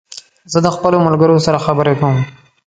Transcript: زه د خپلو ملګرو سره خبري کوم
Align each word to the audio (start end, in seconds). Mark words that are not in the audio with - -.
زه 0.51 0.59
د 0.65 0.67
خپلو 0.75 0.97
ملګرو 1.07 1.43
سره 1.45 1.63
خبري 1.65 1.93
کوم 2.01 2.17